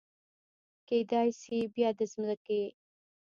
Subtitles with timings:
[0.87, 2.63] کیدای شي بیا د مځکې